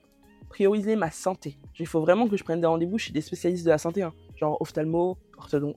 prioriser 0.48 0.96
ma 0.96 1.10
santé. 1.10 1.58
Il 1.78 1.86
faut 1.86 2.00
vraiment 2.00 2.28
que 2.28 2.36
je 2.36 2.44
prenne 2.44 2.60
des 2.60 2.66
rendez-vous 2.66 2.98
chez 2.98 3.12
des 3.12 3.20
spécialistes 3.20 3.64
de 3.64 3.70
la 3.70 3.78
santé, 3.78 4.02
hein. 4.02 4.12
genre 4.36 4.60
ophtalmo, 4.60 5.18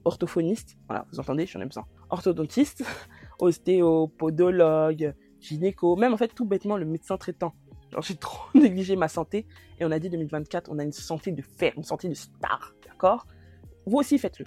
orthophoniste, 0.04 0.76
voilà, 0.88 1.06
vous 1.12 1.20
entendez, 1.20 1.46
j'en 1.46 1.60
ai 1.60 1.66
besoin, 1.66 1.84
orthodontiste, 2.08 2.84
ostéopodologue, 3.38 5.14
gynéco, 5.40 5.96
même 5.96 6.12
en 6.12 6.16
fait 6.16 6.34
tout 6.34 6.44
bêtement 6.44 6.76
le 6.76 6.84
médecin 6.84 7.16
traitant. 7.16 7.54
J'ai 8.00 8.16
trop 8.16 8.48
négligé 8.58 8.96
ma 8.96 9.08
santé. 9.08 9.46
Et 9.78 9.84
on 9.84 9.90
a 9.90 9.98
dit 9.98 10.10
2024, 10.10 10.70
on 10.70 10.78
a 10.78 10.84
une 10.84 10.92
santé 10.92 11.32
de 11.32 11.42
fer, 11.42 11.72
une 11.76 11.84
santé 11.84 12.08
de 12.08 12.14
star. 12.14 12.74
D'accord? 12.86 13.26
Vous 13.86 13.98
aussi, 13.98 14.18
faites-le. 14.18 14.46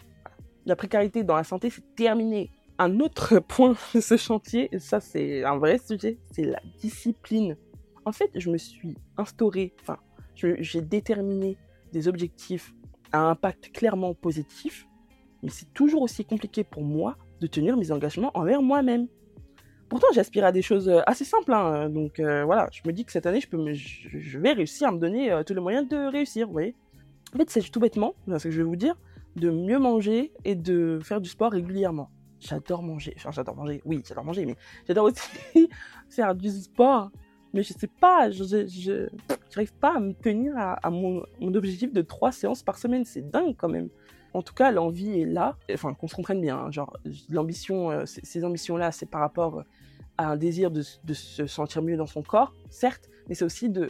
La 0.66 0.76
précarité 0.76 1.24
dans 1.24 1.36
la 1.36 1.44
santé, 1.44 1.70
c'est 1.70 1.96
terminé. 1.96 2.52
Un 2.80 3.00
autre 3.00 3.40
point 3.48 3.76
de 3.94 4.00
ce 4.00 4.18
chantier, 4.18 4.70
et 4.74 4.80
ça, 4.80 5.00
c'est 5.00 5.44
un 5.44 5.58
vrai 5.58 5.78
sujet, 5.78 6.18
c'est 6.32 6.44
la 6.44 6.60
discipline. 6.80 7.58
En 8.06 8.12
fait, 8.12 8.32
je 8.36 8.50
me 8.50 8.58
suis 8.58 8.96
instauré, 9.18 9.74
enfin, 9.82 9.98
j'ai 10.36 10.82
déterminé 10.82 11.58
des 11.92 12.08
objectifs 12.08 12.74
à 13.12 13.20
impact 13.30 13.72
clairement 13.72 14.14
positif, 14.14 14.88
mais 15.42 15.50
c'est 15.50 15.72
toujours 15.74 16.02
aussi 16.02 16.26
compliqué 16.26 16.64
pour 16.64 16.84
moi 16.84 17.18
de 17.40 17.48
tenir 17.48 17.78
mes 17.78 17.92
engagements 17.92 18.32
envers 18.34 18.62
moi-même. 18.62 19.08
Pourtant, 19.94 20.08
j'aspire 20.12 20.44
à 20.44 20.52
des 20.52 20.64
choses 20.64 20.90
euh, 20.90 21.02
assez 21.06 21.24
simples. 21.24 21.54
Hein, 21.54 21.88
donc 21.88 22.20
euh, 22.20 22.44
voilà, 22.46 22.68
je 22.72 22.82
me 22.84 22.92
dis 22.92 23.06
que 23.06 23.12
cette 23.12 23.28
année, 23.28 23.40
je, 23.40 23.48
peux 23.48 23.64
je, 23.74 24.40
vais 24.40 24.54
réussir 24.54 24.88
à 24.88 24.92
me 24.92 24.98
donner 24.98 25.32
euh, 25.32 25.44
tous 25.44 25.54
les 25.54 25.60
moyens 25.60 25.88
de 25.88 26.10
réussir, 26.12 26.48
vous 26.48 26.54
voyez. 26.54 26.76
En 27.36 27.38
fait, 27.38 27.48
c'est 27.52 27.62
tout 27.70 27.80
bêtement, 27.80 28.16
c'est 28.28 28.40
ce 28.40 28.44
que 28.46 28.50
je 28.50 28.58
vais 28.58 28.64
vous 28.64 28.76
dire, 28.76 28.96
de 29.36 29.52
mieux 29.52 29.78
manger 29.78 30.32
et 30.46 30.56
de 30.56 31.00
faire 31.04 31.22
du 31.22 31.30
sport 31.30 31.52
régulièrement. 31.52 32.10
J'adore 32.40 32.82
manger. 32.82 33.14
Enfin, 33.18 33.30
j'adore 33.30 33.56
manger. 33.56 33.84
Oui, 33.86 34.02
j'adore 34.04 34.24
manger, 34.24 34.48
mais 34.48 34.56
j'adore 34.88 35.06
aussi 35.06 35.70
faire 36.10 36.34
du 36.34 36.50
sport. 36.50 37.12
Mais 37.54 37.62
je 37.62 37.74
sais 37.74 37.86
pas, 37.86 38.32
je 38.32 39.10
n'arrive 39.56 39.74
pas 39.76 39.98
à 39.98 40.00
me 40.00 40.14
tenir 40.14 40.56
à, 40.58 40.90
mon, 40.90 41.24
mon, 41.40 41.54
objectif 41.54 41.94
de 41.94 42.02
trois 42.02 42.32
séances 42.32 42.64
par 42.64 42.80
semaine. 42.80 43.06
C'est 43.06 43.30
dingue 43.30 43.54
quand 43.56 43.70
même. 43.70 43.90
En 44.34 44.42
tout 44.42 44.54
cas, 44.54 44.72
l'envie 44.72 45.22
est 45.22 45.26
là. 45.26 45.58
Enfin, 45.72 45.94
qu'on 45.94 46.08
se 46.08 46.16
comprenne 46.16 46.42
bien. 46.42 46.58
Hein, 46.58 46.72
genre, 46.72 46.98
l'ambition, 47.30 48.04
ces 48.06 48.44
ambitions-là, 48.44 48.92
c'est 48.92 49.06
par 49.06 49.22
rapport 49.22 49.64
à 50.18 50.28
un 50.32 50.38
désir 50.38 50.72
de, 50.72 50.82
se 50.82 51.46
sentir 51.48 51.82
mieux 51.82 51.98
dans 51.98 52.06
son 52.06 52.22
corps, 52.22 52.54
certes, 52.70 53.10
mais 53.28 53.36
c'est 53.36 53.46
aussi 53.46 53.70
de, 53.70 53.90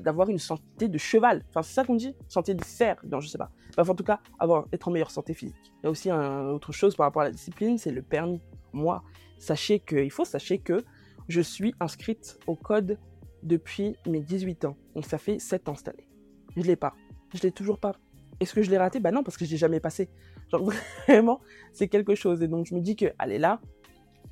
d'avoir 0.00 0.28
une 0.28 0.38
santé 0.38 0.88
de 0.88 0.98
cheval. 0.98 1.42
Enfin, 1.48 1.62
c'est 1.62 1.74
ça 1.74 1.84
qu'on 1.84 1.94
dit 1.94 2.14
Santé 2.28 2.54
de 2.54 2.64
cerf 2.64 2.96
Non, 3.04 3.20
je 3.20 3.28
sais 3.28 3.38
pas. 3.38 3.50
Enfin, 3.78 3.92
en 3.92 3.94
tout 3.94 4.04
cas, 4.04 4.20
avoir, 4.38 4.66
être 4.72 4.88
en 4.88 4.90
meilleure 4.90 5.10
santé 5.10 5.34
physique. 5.34 5.72
Il 5.82 5.84
y 5.84 5.86
a 5.86 5.90
aussi 5.90 6.10
une 6.10 6.50
autre 6.50 6.72
chose 6.72 6.96
par 6.96 7.06
rapport 7.06 7.22
à 7.22 7.26
la 7.26 7.30
discipline, 7.30 7.78
c'est 7.78 7.92
le 7.92 8.02
permis. 8.02 8.40
Moi, 8.72 9.02
sachez 9.38 9.80
que, 9.80 9.96
il 9.96 10.10
faut 10.10 10.24
sachez 10.24 10.58
que 10.58 10.84
je 11.28 11.40
suis 11.40 11.74
inscrite 11.80 12.38
au 12.46 12.56
code 12.56 12.98
depuis 13.42 13.96
mes 14.06 14.20
18 14.20 14.64
ans. 14.64 14.76
Donc 14.94 15.06
ça 15.06 15.18
fait 15.18 15.38
7 15.38 15.68
ans 15.68 15.74
cette 15.74 15.88
année. 15.88 16.08
Je 16.56 16.62
l'ai 16.62 16.76
pas. 16.76 16.94
Je 17.34 17.42
l'ai 17.42 17.52
toujours 17.52 17.78
pas. 17.78 17.96
Est-ce 18.40 18.54
que 18.54 18.62
je 18.62 18.70
l'ai 18.70 18.78
raté? 18.78 19.00
Bah 19.00 19.12
non, 19.12 19.22
parce 19.22 19.36
que 19.36 19.44
je 19.44 19.50
l'ai 19.50 19.56
jamais 19.56 19.80
passé. 19.80 20.08
Genre 20.50 20.72
vraiment, 21.06 21.40
c'est 21.72 21.88
quelque 21.88 22.14
chose. 22.14 22.42
Et 22.42 22.48
donc 22.48 22.66
je 22.66 22.74
me 22.74 22.80
dis 22.80 22.96
que, 22.96 23.06
allez 23.18 23.38
là, 23.38 23.60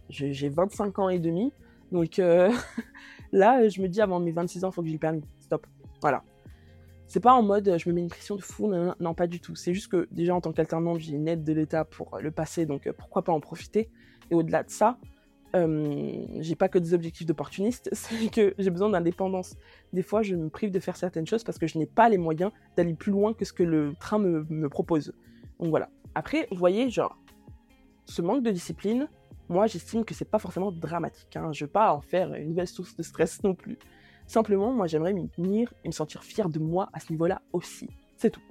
j'ai 0.09 0.49
25 0.49 0.99
ans 0.99 1.09
et 1.09 1.19
demi. 1.19 1.53
Donc 1.93 2.19
euh, 2.19 2.51
là, 3.33 3.69
je 3.69 3.81
me 3.81 3.89
dis 3.89 4.01
avant 4.01 4.21
mes 4.21 4.33
26 4.33 4.65
ans, 4.65 4.71
il 4.71 4.75
faut 4.75 4.83
que 4.83 4.89
j'ai 4.89 4.95
le 4.95 4.99
permis. 4.99 5.23
Stop. 5.41 5.67
Voilà. 6.01 6.23
C'est 7.07 7.21
pas 7.21 7.33
en 7.33 7.43
mode 7.43 7.77
je 7.79 7.89
me 7.89 7.95
mets 7.95 8.03
une 8.03 8.09
pression 8.09 8.37
de 8.37 8.43
fou, 8.43 8.71
non, 9.01 9.15
pas 9.15 9.27
du 9.27 9.41
tout. 9.41 9.55
C'est 9.55 9.73
juste 9.73 9.91
que 9.91 10.07
déjà 10.11 10.35
en 10.35 10.43
tant 10.43 10.53
qu'alternant, 10.53 10.99
j'ai 10.99 11.15
une 11.15 11.27
aide 11.27 11.43
de 11.43 11.53
l'État 11.55 11.85
pour 11.85 12.19
le 12.21 12.31
passer, 12.31 12.67
donc 12.67 12.87
euh, 12.87 12.93
pourquoi 12.93 13.25
pas 13.25 13.33
en 13.33 13.41
profiter? 13.41 13.91
Et 14.31 14.35
au-delà 14.35 14.63
de 14.63 14.71
ça, 14.71 14.99
euh, 15.57 16.25
j'ai 16.41 16.55
pas 16.55 16.69
que 16.69 16.79
des 16.79 16.95
objectifs 16.95 17.27
d'opportuniste, 17.27 17.89
c'est 17.93 18.31
que 18.31 18.55
j'ai 18.59 18.71
besoin 18.71 18.91
d'indépendance. 18.91 19.57
Des 19.93 20.03
fois, 20.03 20.23
je 20.23 20.35
me 20.35 20.49
prive 20.49 20.71
de 20.71 20.81
faire 20.81 20.97
certaines 20.97 21.27
choses 21.27 21.45
parce 21.45 21.59
que 21.59 21.67
je 21.67 21.79
n'ai 21.79 21.87
pas 21.87 22.09
les 22.09 22.19
moyens 22.19 22.53
d'aller 22.77 22.95
plus 22.95 23.13
loin 23.13 23.33
que 23.33 23.45
ce 23.45 23.53
que 23.53 23.63
le 23.63 23.95
train 23.99 24.19
me, 24.19 24.69
propose. 24.69 25.13
Donc 25.59 25.71
voilà. 25.71 25.89
Après, 26.15 26.47
vous 26.51 26.59
voyez, 26.59 26.91
genre, 26.91 27.19
ce 28.07 28.23
manque 28.23 28.43
de 28.43 28.51
discipline, 28.51 29.09
moi, 29.49 29.67
j'estime 29.67 30.05
que 30.05 30.15
c'est 30.15 30.27
pas 30.27 30.39
forcément 30.39 30.71
dramatique. 30.71 31.37
Hein. 31.37 31.53
Je 31.53 31.65
veux 31.65 31.71
pas 31.71 31.95
en 31.95 32.01
faire 32.01 32.35
une 32.35 32.51
nouvelle 32.51 32.69
source 32.69 32.95
de 32.97 33.03
stress 33.03 33.43
non 33.43 33.55
plus. 33.55 33.79
Simplement, 34.27 34.73
moi, 34.73 34.87
j'aimerais 34.87 35.15
m'y 35.15 35.29
tenir 35.31 35.73
et 35.85 35.89
me 35.89 35.93
sentir 35.93 36.23
fier 36.23 36.51
de 36.51 36.59
moi 36.59 36.91
à 36.93 37.01
ce 37.01 37.11
niveau-là 37.13 37.41
aussi. 37.55 37.89
C'est 38.17 38.31
tout. 38.31 38.43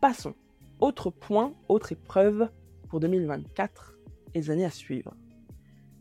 Passons. 0.00 0.34
Autre 0.80 1.10
point, 1.10 1.52
autre 1.68 1.92
épreuve 1.92 2.48
pour 2.88 3.00
2024 3.00 3.98
et 4.34 4.40
les 4.40 4.50
années 4.50 4.64
à 4.64 4.70
suivre. 4.70 5.14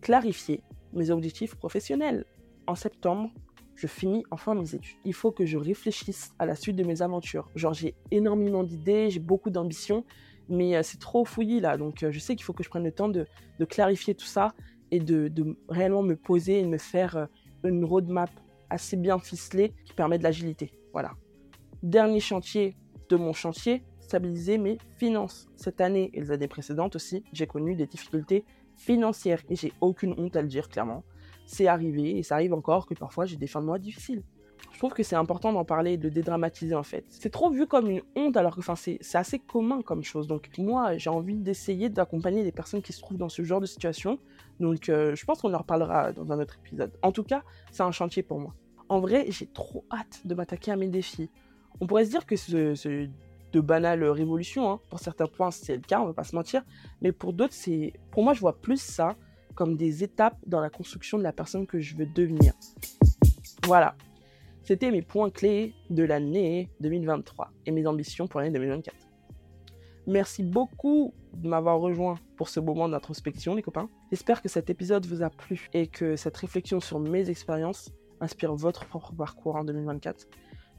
Clarifier 0.06 0.62
mes 0.94 1.10
objectifs 1.10 1.56
professionnels. 1.56 2.26
En 2.68 2.76
septembre, 2.76 3.32
je 3.74 3.88
finis 3.88 4.24
enfin 4.30 4.54
mes 4.54 4.76
études. 4.76 4.98
Il 5.04 5.16
faut 5.16 5.32
que 5.32 5.48
je 5.48 5.58
réfléchisse 5.58 6.32
à 6.38 6.46
la 6.46 6.56
suite 6.56 6.76
de 6.76 6.84
mes 6.84 7.02
aventures. 7.02 7.50
Genre, 7.56 7.74
j'ai 7.74 7.96
énormément 8.12 8.64
d'idées, 8.64 9.10
j'ai 9.10 9.20
beaucoup 9.20 9.50
d'ambitions, 9.50 10.06
mais 10.48 10.76
euh, 10.76 10.84
c'est 10.84 11.00
trop 11.00 11.26
fouillis 11.26 11.60
là. 11.60 11.76
Donc, 11.76 12.04
euh, 12.04 12.12
je 12.12 12.20
sais 12.20 12.36
qu'il 12.36 12.44
faut 12.44 12.54
que 12.54 12.64
je 12.64 12.70
prenne 12.70 12.84
le 12.84 12.92
temps 12.92 13.10
de, 13.10 13.26
clarifier 13.68 14.14
tout 14.14 14.28
ça 14.28 14.54
et 14.92 15.00
de, 15.00 15.58
réellement 15.70 16.04
me 16.04 16.16
poser 16.16 16.60
et 16.60 16.68
me 16.68 16.78
faire 16.78 17.18
euh, 17.18 17.26
une 17.64 17.84
roadmap 17.84 18.30
assez 18.70 18.98
bien 18.98 19.18
ficelé 19.18 19.74
qui 19.86 19.94
permet 19.94 20.20
de 20.20 20.24
l'agilité. 20.24 20.72
Voilà. 20.94 21.14
Dernier 21.82 22.20
chantier 22.20 22.78
de 23.10 23.16
mon 23.16 23.34
chantier, 23.34 23.82
stabiliser 24.02 24.60
mes 24.60 24.78
finances. 25.00 25.48
Cette 25.56 25.82
année 25.82 26.12
et 26.14 26.22
les 26.22 26.30
années 26.30 26.48
précédentes 26.48 26.96
aussi, 26.96 27.24
j'ai 27.34 27.48
connu 27.48 27.74
des 27.74 27.88
difficultés 27.88 28.46
financières 28.76 29.42
et 29.50 29.56
j'ai 29.56 29.74
aucune 29.82 30.14
honte 30.18 30.36
à 30.36 30.42
le 30.42 30.48
dire 30.48 30.70
clairement. 30.70 31.04
C'est 31.46 31.68
arrivé 31.68 32.18
et 32.18 32.24
ça 32.24 32.36
arrive 32.36 32.54
encore 32.54 32.86
que 32.86 32.94
parfois 32.94 33.26
j'ai 33.26 33.38
des 33.38 33.48
fins 33.48 33.62
de 33.62 33.66
mois 33.66 33.80
difficiles. 33.80 34.24
Je 34.72 34.78
trouve 34.80 34.94
que 34.94 35.04
c'est 35.04 35.16
important 35.16 35.54
d'en 35.54 35.64
parler, 35.64 35.98
de 35.98 36.10
dédramatiser 36.10 36.76
en 36.76 36.84
fait. 36.84 37.06
C'est 37.10 37.30
trop 37.30 37.50
vu 37.50 37.66
comme 37.68 37.90
une 37.90 38.02
honte 38.16 38.36
alors 38.36 38.56
que 38.56 38.60
enfin, 38.60 38.76
c'est 38.76 39.00
assez 39.16 39.40
commun 39.40 39.82
comme 39.82 40.04
chose. 40.04 40.28
Donc 40.28 40.50
moi 40.58 40.98
j'ai 40.98 41.10
envie 41.10 41.36
d'essayer 41.36 41.90
d'accompagner 41.90 42.44
les 42.44 42.52
personnes 42.52 42.82
qui 42.82 42.92
se 42.92 43.00
trouvent 43.00 43.18
dans 43.18 43.30
ce 43.30 43.44
genre 43.44 43.62
de 43.62 43.66
situation. 43.66 44.20
Donc 44.60 44.90
euh, 44.90 45.16
je 45.16 45.26
pense 45.26 45.42
qu'on 45.42 45.54
en 45.54 45.60
reparlera 45.60 46.12
dans 46.12 46.32
un 46.32 46.40
autre 46.40 46.58
épisode. 46.66 46.92
En 47.02 47.12
tout 47.12 47.24
cas, 47.24 47.44
c'est 47.72 47.84
un 47.84 47.92
chantier 47.92 48.24
pour 48.24 48.40
moi. 48.40 48.54
En 48.90 49.00
vrai, 49.00 49.26
j'ai 49.30 49.48
trop 49.48 49.86
hâte 49.92 50.22
de 50.26 50.36
m'attaquer 50.36 50.72
à 50.72 50.76
mes 50.76 50.88
défis. 50.88 51.30
On 51.80 51.88
pourrait 51.88 52.06
se 52.06 52.12
dire 52.12 52.26
que 52.26 52.36
c'est 52.36 53.10
de 53.56 53.62
banales 53.62 54.04
révolutions. 54.04 54.70
Hein. 54.70 54.80
Pour 54.90 55.00
certains 55.00 55.28
points, 55.28 55.50
c'est 55.50 55.76
le 55.76 55.82
cas, 55.82 56.02
on 56.02 56.08
va 56.08 56.14
pas 56.14 56.26
se 56.26 56.36
mentir. 56.36 56.64
Mais 57.02 57.14
pour 57.14 57.32
d'autres, 57.32 57.54
c'est, 57.54 57.94
pour 58.12 58.22
moi, 58.24 58.34
je 58.34 58.42
vois 58.42 58.60
plus 58.60 58.82
ça 58.82 59.16
comme 59.56 59.78
des 59.78 60.04
étapes 60.04 60.38
dans 60.46 60.60
la 60.60 60.70
construction 60.70 61.18
de 61.18 61.24
la 61.24 61.32
personne 61.32 61.66
que 61.66 61.80
je 61.80 61.96
veux 61.96 62.06
devenir. 62.06 62.54
Voilà. 63.64 63.96
C'était 64.64 64.92
mes 64.92 65.02
points 65.02 65.30
clés 65.30 65.74
de 65.90 66.04
l'année 66.04 66.70
2023 66.82 67.52
et 67.66 67.72
mes 67.72 67.88
ambitions 67.88 68.28
pour 68.28 68.42
l'année 68.42 68.52
2024. 68.52 68.94
Merci 70.08 70.44
beaucoup 70.44 71.14
de 71.34 71.48
m'avoir 71.48 71.80
rejoint 71.80 72.16
pour 72.36 72.50
ce 72.50 72.60
moment 72.60 72.90
d'introspection, 72.90 73.56
les 73.56 73.62
copains. 73.62 73.90
J'espère 74.12 74.42
que 74.42 74.50
cet 74.50 74.70
épisode 74.70 75.06
vous 75.06 75.24
a 75.24 75.30
plu 75.30 75.70
et 75.74 75.88
que 75.88 76.16
cette 76.16 76.36
réflexion 76.36 76.80
sur 76.82 77.00
mes 77.00 77.30
expériences 77.30 77.92
inspire 78.20 78.54
votre 78.54 78.86
propre 78.86 79.14
parcours 79.14 79.56
en 79.56 79.64
2024. 79.64 80.28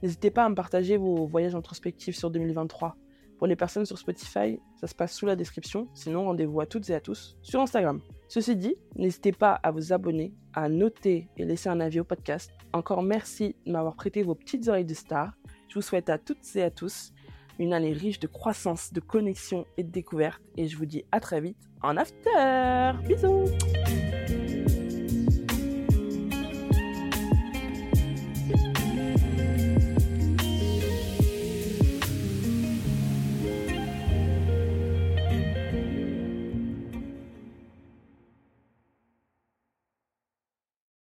N'hésitez 0.02 0.30
pas 0.30 0.44
à 0.44 0.48
me 0.48 0.54
partager 0.54 0.96
vos 0.96 1.26
voyages 1.26 1.54
introspectifs 1.54 2.16
sur 2.16 2.30
2023. 2.30 2.96
Pour 3.38 3.46
les 3.46 3.56
personnes 3.56 3.84
sur 3.84 3.98
Spotify, 3.98 4.58
ça 4.80 4.86
se 4.86 4.94
passe 4.94 5.14
sous 5.14 5.26
la 5.26 5.36
description. 5.36 5.88
Sinon, 5.92 6.24
rendez-vous 6.24 6.60
à 6.60 6.66
toutes 6.66 6.88
et 6.88 6.94
à 6.94 7.00
tous 7.00 7.36
sur 7.42 7.60
Instagram. 7.60 8.00
Ceci 8.28 8.56
dit, 8.56 8.76
n'hésitez 8.94 9.32
pas 9.32 9.52
à 9.62 9.70
vous 9.70 9.92
abonner, 9.92 10.32
à 10.54 10.68
noter 10.68 11.28
et 11.36 11.44
laisser 11.44 11.68
un 11.68 11.80
avis 11.80 12.00
au 12.00 12.04
podcast. 12.04 12.50
Encore 12.72 13.02
merci 13.02 13.54
de 13.66 13.72
m'avoir 13.72 13.94
prêté 13.94 14.22
vos 14.22 14.34
petites 14.34 14.68
oreilles 14.68 14.86
de 14.86 14.94
star. 14.94 15.32
Je 15.68 15.74
vous 15.74 15.82
souhaite 15.82 16.08
à 16.08 16.18
toutes 16.18 16.44
et 16.56 16.62
à 16.62 16.70
tous 16.70 17.12
une 17.58 17.72
année 17.72 17.92
riche 17.92 18.20
de 18.20 18.26
croissance, 18.26 18.92
de 18.92 19.00
connexion 19.00 19.66
et 19.76 19.82
de 19.82 19.90
découverte. 19.90 20.42
Et 20.56 20.66
je 20.66 20.76
vous 20.76 20.86
dis 20.86 21.04
à 21.12 21.20
très 21.20 21.40
vite 21.40 21.58
en 21.82 21.96
after. 21.96 22.92
Bisous 23.06 23.44